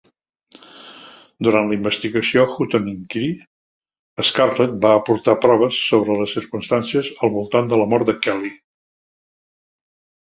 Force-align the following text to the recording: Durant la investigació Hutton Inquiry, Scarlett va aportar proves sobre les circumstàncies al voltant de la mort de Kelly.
Durant 1.47 1.67
la 1.71 1.75
investigació 1.79 2.45
Hutton 2.53 2.87
Inquiry, 2.93 3.29
Scarlett 4.31 4.73
va 4.87 4.95
aportar 5.01 5.37
proves 5.45 5.83
sobre 5.91 6.17
les 6.23 6.35
circumstàncies 6.39 7.13
al 7.27 7.35
voltant 7.37 7.71
de 7.75 7.81
la 7.83 7.89
mort 7.93 8.11
de 8.13 8.17
Kelly. 8.27 8.53